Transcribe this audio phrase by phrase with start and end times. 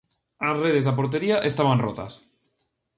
[0.47, 2.13] As redes da portería estaban rotas.